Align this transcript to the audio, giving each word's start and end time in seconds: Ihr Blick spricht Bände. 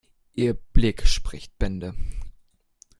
Ihr 0.33 0.55
Blick 0.55 1.05
spricht 1.05 1.59
Bände. 1.59 1.93